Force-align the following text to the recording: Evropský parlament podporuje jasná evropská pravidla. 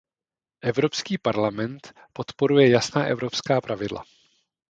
Evropský 0.61 1.17
parlament 1.17 1.93
podporuje 2.13 2.69
jasná 2.69 3.05
evropská 3.05 3.61
pravidla. 3.61 4.03